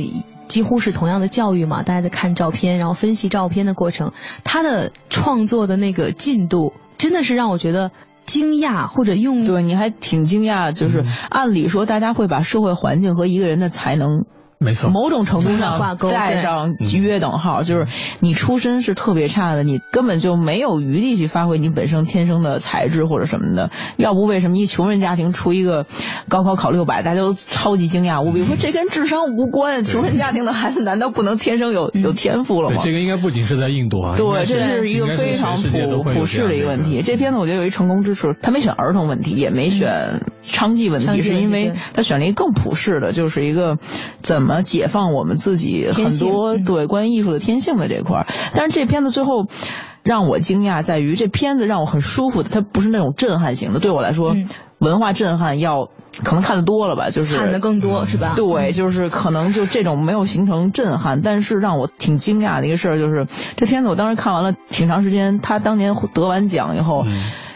[0.48, 1.82] 几乎是同样的教育嘛。
[1.82, 4.12] 大家在看照片，然后分析照片的过程，
[4.44, 7.90] 他的创作的那个进度，真的是让我觉得
[8.24, 10.72] 惊讶，或者用对你还挺惊讶。
[10.72, 14.24] 就是按理说，大家会把社会环境和一个人的才能。
[14.62, 17.86] 没错，某种程度上挂钩带上约等号，就是
[18.20, 23.70] 你出身是特别差的，你根本就没有余地去发挥你本身天生的才智或者什么的。
[23.96, 25.86] 要不为什么一穷人家庭出一个
[26.28, 29.82] 高考考六百，大家都超级惊讶无比，说这跟智商无关。
[29.82, 32.80] 穷人家庭的孩子难道不能天生有 有天赋了吗？
[32.84, 37.02] 这个应该不仅是在印度啊，对，这是一个非常普普世的一个问题。
[37.02, 43.78] 这片子我觉得有一成功之处，他没选儿童问题，也没选娼妓问题，是因为他选了一个更普世的，就是一个
[44.22, 44.51] 怎么。
[44.60, 49.46] 解放我们自己很多对关于艺术的天性的这块儿，但是这片子最后
[50.02, 53.80] 让我惊讶在于，这片子让我很舒服的，它不是那种震撼型的。
[53.80, 54.34] 对我来说，
[54.78, 55.88] 文化震撼要
[56.24, 58.34] 可能看的多了吧，就是看的更多是吧？
[58.36, 67.04] 对，就是可能就这种没有形成震撼，但是让我挺惊讶的一个事儿就是，这片子我当时看完了挺长时间，他当年得完奖以后，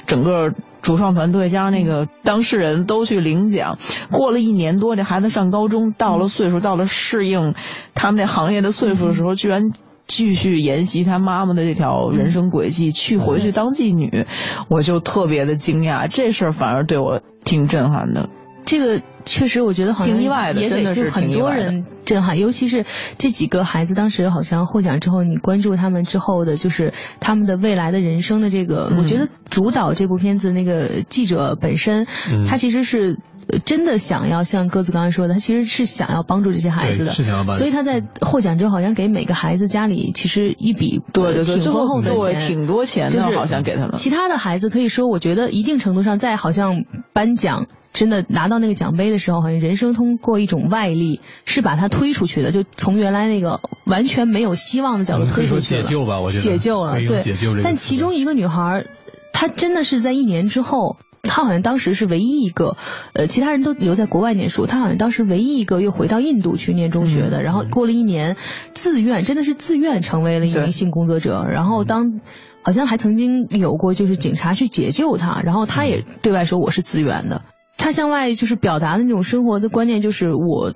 [0.07, 0.53] 整个。
[0.87, 3.77] 主创团队加上那个当事人都去领奖，
[4.13, 7.57] 过了一年多，这孩子上高中，到了岁数，到了适应
[7.97, 9.73] 他们那行业的岁数的时候，居然
[10.07, 14.27] 继续沿袭他妈妈的这条人生轨迹，去回去当妓女，
[14.69, 18.29] 我就特别的惊讶，这事儿反而对我挺震撼的。
[18.67, 22.85] 这个确实，我觉得好像挺意外的，真的是很多人震撼，尤其是
[23.17, 32.07] 这几个孩子，当时好像获奖之后，你关注他们之后的，就是他们的未来的人生的这个，我觉得主导这部片子那个记者本身，
[32.49, 33.19] 他其实是
[33.65, 37.13] 真的想要像鸽子刚才说的，他其实是想要帮助这些孩子的，
[37.57, 43.93] 所以他在获奖之后，好像给每个孩子家里其实一笔对对对挺丰厚的钱，挺多钱的，好像给他们。
[43.93, 47.67] 其他的孩子可以说，我觉得一定程度上在好像颁奖。
[47.93, 55.83] 真的拿到那个奖杯的时候，好像人生通过一种外力是把他推出去的，就从原来那个完全没有希望的角度推出去了。
[55.83, 57.63] 解救吧，我觉得解救了，对。
[57.63, 58.85] 但其中一个女孩，
[59.33, 62.77] 她真的是在一年之后他好像当时是唯一一个，
[63.13, 67.43] 呃，其他人都留在国外念书，他好像当时唯一一个又回到印度去念中学的。
[67.43, 68.37] 然后过了一年，
[68.75, 71.45] 自愿真的是自愿成为了一名性工作者。
[71.45, 72.21] 然后当
[72.63, 77.43] 好像还曾经有过就是警察去解救他，然后他也对外说我是自愿的。
[77.79, 80.73] 他向外就是表达的那种生活的观念，就是我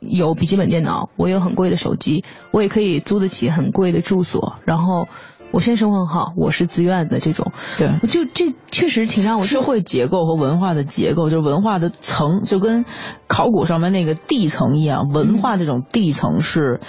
[0.00, 5.06] 有笔记本电脑，我有很贵的手机，我也可以租得起很贵的住所，然后
[5.52, 7.52] 我现在生活很好，我是自愿的这种。
[7.78, 12.84] 对，就这确实挺让我社会结构和文化的结构，就是文化的层，就跟
[13.26, 16.80] 考古上面那个地层一样，文化这种地层是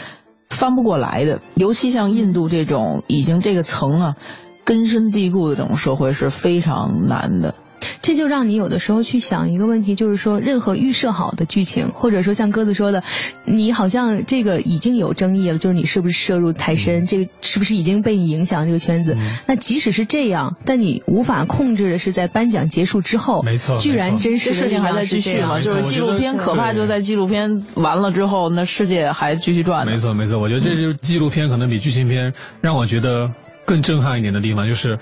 [0.49, 4.15] 翻不过来的，尤其像印度这种已经这个层啊
[4.63, 7.55] 根深蒂固的这种社会是非常难的。
[8.01, 13.03] 这就让你有的时候去想一个问题，就是说，任何预设好的剧情，或者说像鸽子说的，
[13.45, 19.15] 你好像这个已经有争议了，就是你是不是摄入太深，这个是不是已经被你影响这个圈子？
[19.45, 25.59] 那即使是这样，但你无法控制的是在颁奖结束之后，没错，居然真实事情还在继续嘛？
[25.59, 29.85] 就是纪录片可怕就在纪录片完了之后，那世界还继续转。
[29.85, 33.31] 没错没错，我觉得这就是纪录片可能比剧情片让我觉得
[33.65, 34.97] 更震撼一点的地方，就是。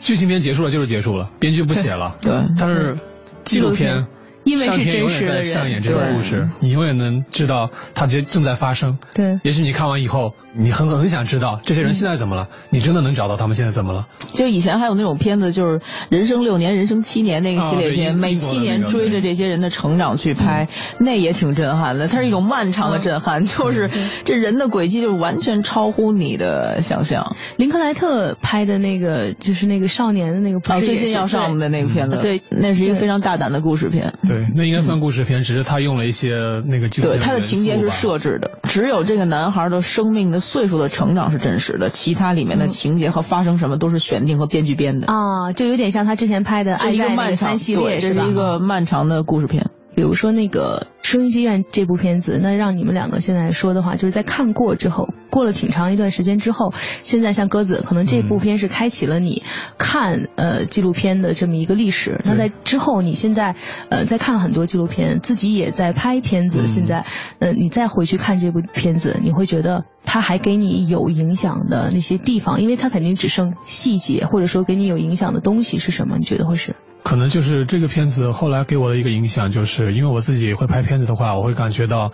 [0.00, 2.16] 剧情片结束了就是结束了，编剧不写了。
[2.22, 2.98] 对，但是
[3.44, 4.06] 纪录片。
[4.48, 8.98] 因为是真实的上演这个故事，你永远能知道它正正在发生。
[9.14, 14.06] 对，也许你看完以后，你很很想知道这些人现在怎么了，你真的能找到他们现在怎么了。
[14.32, 22.08] 就以前还有那种片子，就是《人生六年，人生七年》那个系列片，每七年追着这些人的成长去拍，那也挺震撼的。
[22.08, 23.90] 它是一种漫长的震撼，就是
[24.24, 27.36] 这人的轨迹就完全超乎你的想象。
[27.56, 34.14] 林克莱特拍的那个就是那个少年的那个，哦最近要上的那个片子，对，那是一个非常大胆的故事片。
[34.26, 34.37] 对。
[34.38, 45.06] 对，那应该算故事片，只是他用了一些那个对他的情节是设置的，只有这个男孩的生命的岁数的成长是真实的，其他里面的情节和发生什么都是选定和编剧编的。
[45.06, 49.70] 啊，就有点像他之前拍的《爱在漫长》系列，这是一个漫长的故事片。
[49.98, 59.42] 比如说那个《收音机院》这部片子，那让你们两个现在说的话，就是在看过之后，过了挺长一段时间之后，现在像鸽子，可能这部片是开启了你
[59.76, 62.20] 看呃纪录片的这么一个历史。
[62.24, 63.56] 那在之后，你现在
[63.88, 67.04] 呃在看很多纪录片，自己也在拍片子，现在
[67.40, 76.18] 呃你再回去看这部片子，你会觉得它还给你有影响的那些地方，因为它肯定只剩细节，或者说给你有影响的东西是什么？
[76.18, 76.76] 你觉得会是？
[77.02, 82.12] 可能就是这个片子后来给我的一个影响，就是因为我自己会拍片子的话，我会感觉到，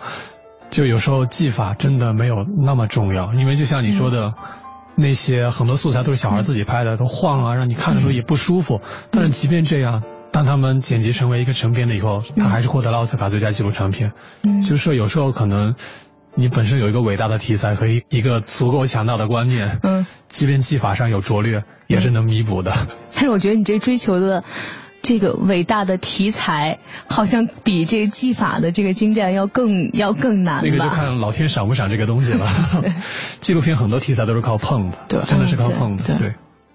[0.69, 3.33] 就有时候技法真的没有那么重要。
[3.33, 4.33] 因为就像你说的，
[4.95, 8.81] 那些很多素材都是小孩自己拍的，都晃啊，让你看的时候也不舒服。
[9.11, 14.13] 但是即便这样，当他们剪辑成为一个成片了以后，他还是获得了奥斯卡最佳纪录长片。
[14.61, 15.75] 就是说有时候可能。
[16.37, 22.73] 你本身有一个伟大的题材和一一个足够强大的观念，嗯，即便技法上有拙劣，也是能弥补的。
[23.13, 24.43] 但是我觉得你这追求的
[25.01, 32.45] 这个伟大的题材，好像比这个技法的这个精湛要更要更难那个就看老天赏不赏这个东西了。
[33.39, 36.03] 纪录片很多题材都是靠碰的，对，真的是靠碰的。
[36.17, 36.33] 对，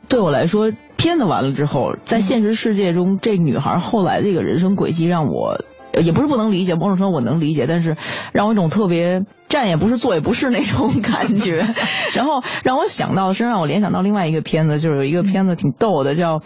[0.09, 5.59] 对我来说，片子完了之后，在现实世界中，这女孩后来这个人生轨迹让我。
[5.93, 7.97] 也不是不能理解，某种程度我能理解，但是
[8.33, 11.67] 让我一种特别站也不是坐也不是那种 感觉，
[12.15, 16.39] 然后让我想到的是让我联想到另外一个片子，就是有一个片子挺逗的，叫《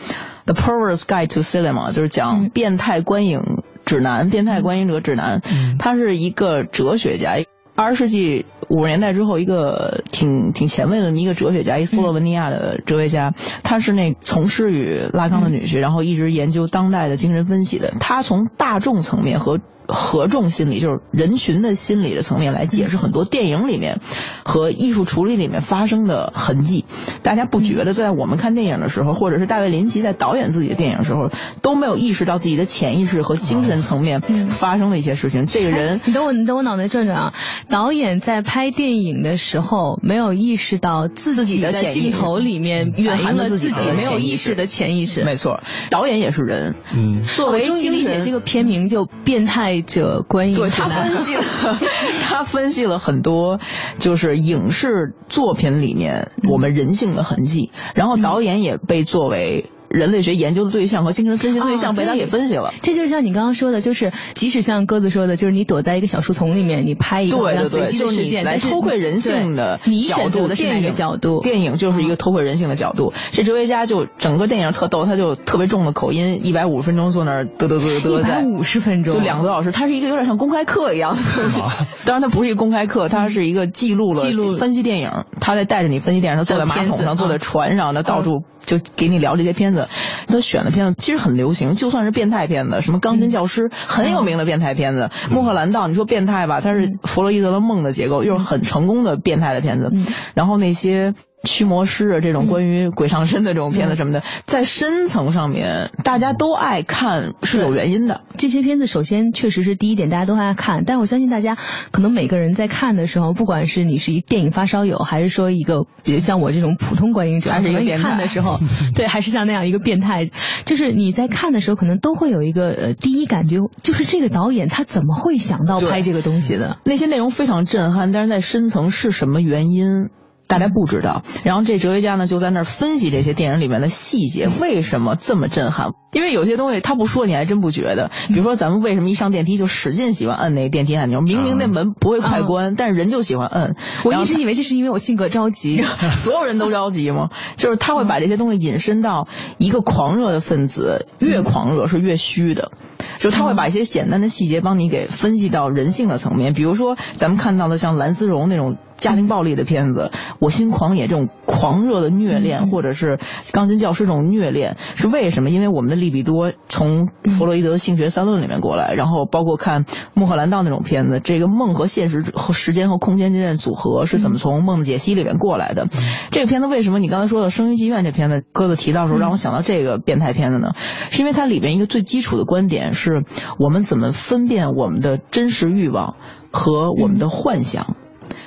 [0.47, 3.41] The Perverse Guide to Cinema》，就是讲变态观影
[3.85, 5.41] 指南、变态观影者指南。
[5.79, 7.45] 他是一个哲学家，
[7.77, 17.93] 二十世纪五十年代之后一个挺挺前卫的一个哲学家，一斯洛文尼亚的哲学家，他是那从事于拉康的女婿，然后一直研究当代的精神分析的。
[18.01, 19.61] 他从大众层面和。
[19.87, 24.01] 合众心理就是人群的心理的层面来解释很多电影里面
[24.43, 26.87] 和艺术处理里面发生的痕迹。
[27.23, 31.29] 大家不觉得在我们看电影的时候，或者是大卫林奇在导演自己的电影的时候，
[31.61, 35.45] 都没有意识到自己的潜意识和精神层面发生的一些事情。
[35.45, 37.35] 这个人， 你等我，你等我脑袋转转啊！
[37.69, 45.25] 导演在拍电影的时候，没有意识到自己的镜头里面蕴含了自己没有意识的潜意识。
[45.25, 46.75] 没错，导演也是人。
[46.95, 49.65] 嗯，作为终于理解这个片名就变态。
[49.87, 51.43] 者观影，对他分析了，
[52.23, 53.61] 他分析了很多，
[53.99, 59.71] 就是影视作品里面我们人性的痕迹，然后导演也被作为。
[59.95, 71.41] 人类学研究的对象和精神分析对象被他给分析了，这就是像你刚刚说的，就是即使像鸽子说的，就是你躲在一个小树丛里面，你拍一个随机的事件来偷窥人性的你选择的是哪个角度？
[71.41, 73.13] 电影就是一个偷窥人性的角度。
[73.31, 81.17] 这哲学家就整个电影特逗，他就特别重的口音，一百五十分钟坐那儿嘚嘚嘚嘚在，一百五十分钟就两个多小时，他是一个有点像公开课一样。
[82.05, 89.84] 当然，他不是一个公开课，他是一个记录了记录分析电影，他在带着你分析电影，他坐在马桶上，坐在船上，他到处就给你聊这些片子。
[89.85, 89.93] 子，
[90.27, 99.93] 他选的片子其实很流行，就算是变态片子，什么钢琴教师很有名的变态片子，穆赫兰道，你说变态吧，它是弗洛伊德的梦的结构，又是很成功的变态的片子，
[100.35, 101.15] 然后那些。
[101.45, 108.23] 驱魔师啊，这种关于鬼上身的这种片子什么的，在深层上面，大家都爱看是有原因的。
[108.37, 110.85] 这些片子首先确实是第一点，大家都爱看。
[110.85, 111.57] 但我相信大家
[111.91, 118.59] 可能每个人在看的时候，不管是你是一电影发烧友，还是说一个比如像我这种普通观影者，还是一个看的时候，
[118.95, 120.31] 对，还是像那样一个变态，
[120.65, 126.79] 就是你在看的时候，可能都会有一个呃第一感觉，就是这个导演他怎么会想到拍这个东西的？
[126.85, 130.11] 那些内容非常震撼，但是在深层是什么原因？
[130.47, 135.93] 大家不知道，然后这哲学家呢就在那儿分析这些电影里面的细节，为什么这么震撼？
[136.13, 138.11] 因为有些东西他不说你还真不觉得。
[138.29, 141.21] 比如说咱们为什么一上电梯就使劲喜欢摁那个电梯按钮？
[141.21, 143.75] 明明那门不会快关，但是人就喜欢摁。
[144.05, 145.83] 我一直以为这是因为我性格着急，
[146.15, 147.31] 所有人都着急吗？
[147.57, 149.27] 就是他会把这些东西引申到
[149.59, 152.71] 一个狂热的分子，越狂热是越虚的。
[153.19, 163.19] 就他会把一些简单的细节帮你给分析到人性的层面，比如说咱们看到的像蓝丝绒那种家庭暴力的片子，《我心狂野》这种狂热的虐恋，或者是
[163.53, 165.51] 钢琴教师这种虐恋，是为什么？
[165.51, 169.85] 因为我们的利比多从弗洛伊德的性学三论里面过来，然后包括看
[170.15, 175.87] 穆赫兰道那种片子，这个梦和现实和时间和空间之间的组合是怎么从梦的解析里面过来的？
[176.31, 180.73] 这个片子为什么你刚才说的《生于妓院》这片子鸽子提到的时候让我想到这个变态片子呢？
[181.11, 183.23] 是因为它里边一个最基础的观点是。
[183.59, 186.15] 我们怎么分辨我们的真实欲望
[186.53, 187.97] 和我们的幻想？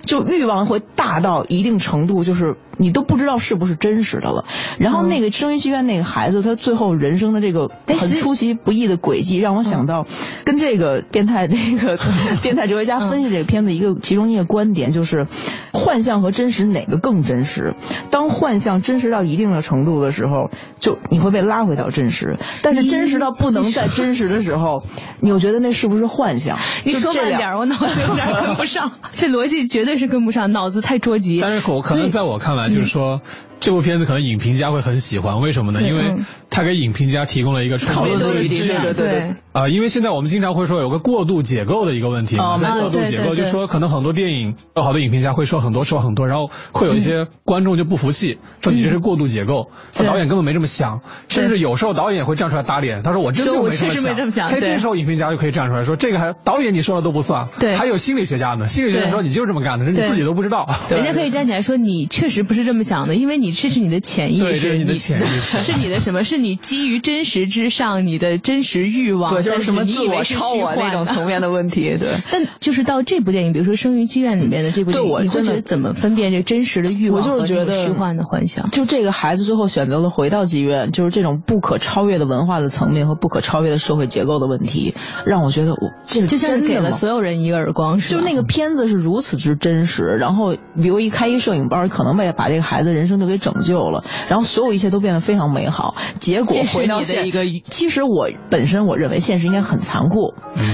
[0.08, 4.46] 就欲望会大到一定程度，就是你都不知道是不是真实的了。
[4.80, 10.08] 然后那个声音剧院那个孩子，他最后人生的这个很出其不意的轨迹，让我想到
[10.46, 12.00] 跟这个变态这个
[12.42, 15.28] 变态哲学家分析这个片子一个其中一个观点，就是
[15.74, 17.76] 幻象和真实哪个更真实？
[18.10, 20.50] 当幻象真实到一定的程度的时候，
[20.80, 24.84] 就你会被拉回到真实；但是真实到不能再真实的时候，
[25.20, 26.58] 你又觉得那是不是幻象？
[26.86, 29.97] 你说慢点，我脑子有点跟 不上， 这逻辑绝对。
[29.98, 31.40] 是跟不上，脑子太着急。
[31.42, 33.22] 但是我可能在我看来，就是说。
[33.60, 35.82] 这部片子可能影评家会很喜欢，为什么呢？
[35.82, 36.16] 因为
[36.58, 38.68] 它给影评家提供了一个讨论的余地。
[38.68, 39.36] 对对对。
[39.52, 42.36] 啊，因为现在我们经常会说有个过度解构的一个问题。
[42.38, 51.02] 哦，过度解构就说，可能很多电影，有好多影评家会说很多说很多，然后会有一些观众就不服气，说你这是过度解构，说导演根本没这么想。
[51.28, 54.50] 甚至有时候导演也会站出来打脸，他说我真就没这么想。
[54.50, 58.68] 哎，这时候影评家就可以站出来说，这个还导演你说的都不算，对，还有心理学家呢。
[58.68, 60.68] 心理学家说你就是这么干的，是你自己都不知道。
[60.90, 64.44] 人家可以站起来说你确实不是这么想的，因为你这是你的潜意识。
[64.44, 66.24] 对，这是你的潜意识， 是你的什么？
[66.24, 71.98] 是你基于真实之上，你的真实欲望，就是什么自我超我那种 层面的问题。
[72.00, 78.70] 对，但就是到这部电影，比如说《生于妓院》里面的这部电影，你会觉得怎么分辨这真实的欲望和虚幻的幻想？
[78.72, 84.96] 就这个孩子最后选择了回到妓院，就是这种不可超越的文化的层面和不可超越的社会结构的问题，
[85.28, 90.18] 让我觉得我这就像是给了所有人一个耳光，就那个片子是如此之真实。
[90.20, 94.88] 然后，比如一开一摄影班，可能为了把这个孩子人生就给拯救了，然后所有一切。
[94.88, 97.46] 都变得非常美好，结果回到的一个。
[97.64, 100.34] 其实我本身我认为现实应该很残酷，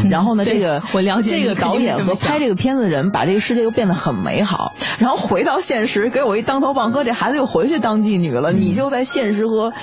[0.10, 8.52] 然后呢，这个 我了解这个导演和拍这个片子的人把这个世界又变得很美好，然后回到现实给我一当头棒喝，这孩子又回去当妓女了。
[8.52, 9.74] 你就在现实和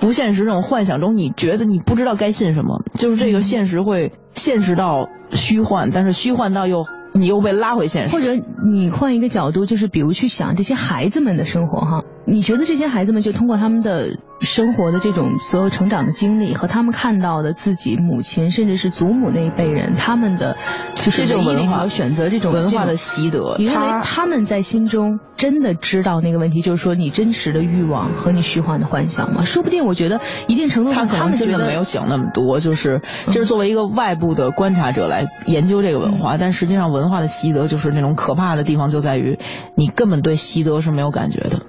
[0.00, 6.84] 不现实这种幻想中，你觉得你不知道该信什么，就是这个现实会现实到虚幻，但是虚幻到又。
[7.14, 8.30] 你又被拉回现实，或者
[8.66, 14.18] 你换一个角度，就是比如去想这些孩子们的生活哈，你觉得这些孩子们就通过他们的。
[14.42, 20.56] 生活的这种所有成长的经历和他们看到的自己母亲甚至是祖母那一辈人他们的
[20.96, 29.42] 就是这种文化选择这种文化的习得，你认为他们在心中真的知道那个问题，就是说你真实的欲望和你虚幻的幻想吗？
[29.42, 39.38] 说不定我觉得一定程度上他们真的没有想那么多，就是就是作为一个外部的观察者来研究这个文化，但实际上文化的习得就是那种可怕的地方就在于
[39.76, 41.62] 你根本对习得是没有感觉的。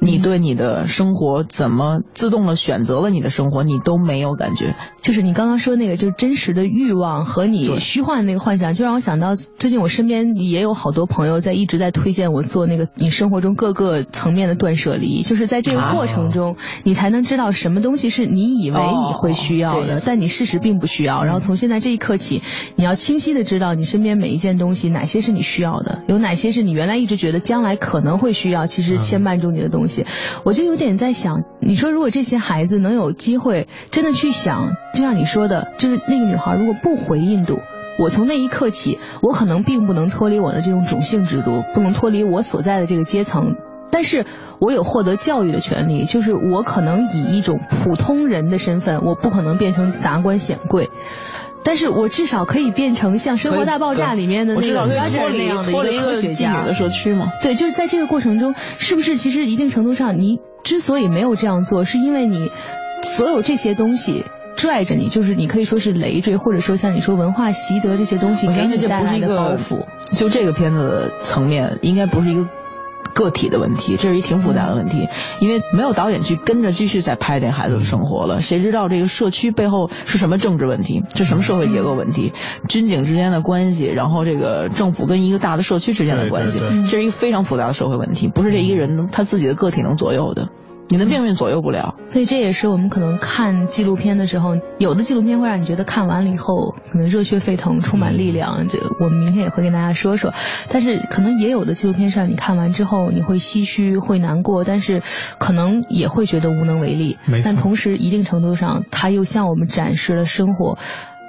[0.00, 4.74] 你对你的生活怎么自动的选择了你的生活，你都没有感觉。
[5.02, 21.24] 就是你刚刚说那个，就是真实的欲望和你虚幻的那个幻想，就让我想到最近我身边也有好多朋友在一直在推荐我做那个你生活中各个层面的断舍离，就是在这个过程中，你才能知道什么东西是你以为你会需要的，但你事实并不需要。
[21.24, 22.42] 然后从现在这一刻起，
[22.76, 29.89] 你要清晰的知道你身边每一件东西哪些是你需要的，有哪些是你原来一直觉得将来可能会需要，其实牵绊住你的东西。
[30.44, 37.60] 我就有点在想，你说如果这些孩子能有机会真的去想，就像你说的，就是那个女孩如果不回印度，
[37.98, 43.56] 我从那一刻起，我可能并不能脱离我的这种种姓制度，不能脱离我所在的这个阶层。
[43.92, 44.24] 但是
[44.60, 50.88] 我有获得教育的权利，就是我可能以一种普通人的身份，我不可能变成达官显贵。
[51.62, 54.74] 但是我至少可以变成像《生活大爆炸》里面的那个
[55.10, 57.28] 脱离那样的一个科学家的社区嘛？
[57.42, 62.50] 对，就是在这个过程中，是不是其实一定程度上，你之所以没有这样做，是因为你
[63.02, 64.24] 所有这些东西
[64.56, 69.80] 拽着你，就是你可以说是累赘，或者说像你说文化习得这些东西给你带来的包袱。
[70.12, 72.46] 就这个片子的层面，应该不是一个。
[73.20, 75.06] 个体的问题，这是一挺复杂的问题，
[75.40, 78.40] 因为没有导演去跟着继续再拍这孩子的生活了。
[78.40, 82.32] 谁知道这个社区背后是什么政治问题，是什么社会结构问题，
[82.66, 90.48] 军警之间的关系，然后这个政府跟一个大的社区之间的关系，这是一个非常复杂的社会问题，不是这一个人他自己的个体能左右的。
[90.90, 98.66] 你的命运左右不了，所以这也是我们可能看纪录片的时候，有的纪录片会让你觉得看完了以后可能热血沸腾、充满力量。
[98.66, 100.34] 这我们明天也会跟大家说说。
[100.68, 105.00] 但是可能也有的纪录片是让你看完之后你会唏嘘、会难过，但是
[105.38, 107.16] 可能也会觉得无能为力。
[107.44, 110.76] 但同时一定程度上，它又向我们展示了生活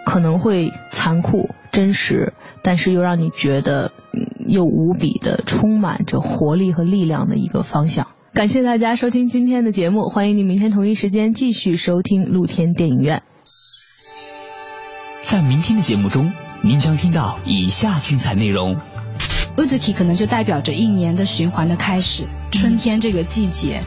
[0.07, 2.33] 可能会残酷、真实，
[2.63, 3.91] 但是又让你觉得
[4.47, 8.07] 又无比的充满着活力和力量的一个方向。
[8.33, 13.23] 感谢大家收听今天的节目，欢迎你明天同一时间继续收听露天电影院。
[15.21, 16.31] 在明天的节目中，
[16.63, 18.77] 您将听到以下精彩内容。
[19.57, 23.83] 乌兹提可能就代表着一年的循环的开始，春天这个季节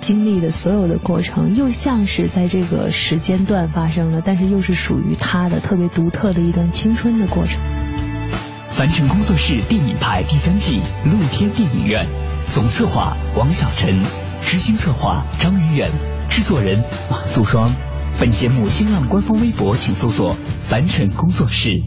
[0.00, 7.60] 经历的所有的过程，又像是在这个时间段发生了，但是又是属于他的特别独特的一段青春的过程。
[8.70, 12.06] 凡尘工作室电影派第三季露天电影院。
[12.46, 13.98] 总策划王小晨，
[14.44, 15.90] 执行策划张宇远，
[16.28, 17.74] 制作人马素双。
[18.20, 20.36] 本节目新浪官方微博请搜索
[20.68, 21.82] “凡尘工作室”。